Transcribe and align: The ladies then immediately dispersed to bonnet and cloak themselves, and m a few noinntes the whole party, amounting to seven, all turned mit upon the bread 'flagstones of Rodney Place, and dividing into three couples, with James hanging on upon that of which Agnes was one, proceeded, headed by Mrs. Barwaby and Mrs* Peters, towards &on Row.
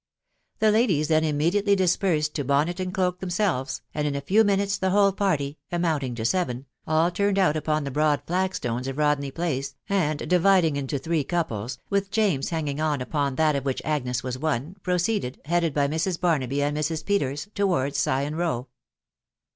The 0.57 0.71
ladies 0.71 1.09
then 1.09 1.23
immediately 1.23 1.75
dispersed 1.75 2.33
to 2.33 2.43
bonnet 2.43 2.79
and 2.79 2.91
cloak 2.91 3.19
themselves, 3.19 3.83
and 3.93 4.07
m 4.07 4.15
a 4.15 4.21
few 4.21 4.43
noinntes 4.43 4.79
the 4.79 4.89
whole 4.89 5.11
party, 5.11 5.59
amounting 5.71 6.15
to 6.15 6.25
seven, 6.25 6.65
all 6.87 7.11
turned 7.11 7.37
mit 7.37 7.55
upon 7.55 7.83
the 7.83 7.91
bread 7.91 8.23
'flagstones 8.25 8.87
of 8.87 8.97
Rodney 8.97 9.29
Place, 9.29 9.75
and 9.87 10.27
dividing 10.27 10.75
into 10.75 10.97
three 10.97 11.23
couples, 11.23 11.77
with 11.91 12.09
James 12.09 12.49
hanging 12.49 12.81
on 12.81 12.99
upon 12.99 13.35
that 13.35 13.55
of 13.55 13.63
which 13.63 13.83
Agnes 13.85 14.23
was 14.23 14.39
one, 14.39 14.75
proceeded, 14.81 15.39
headed 15.45 15.71
by 15.71 15.87
Mrs. 15.87 16.19
Barwaby 16.19 16.63
and 16.63 16.75
Mrs* 16.75 17.05
Peters, 17.05 17.49
towards 17.53 18.07
&on 18.07 18.33
Row. 18.33 18.69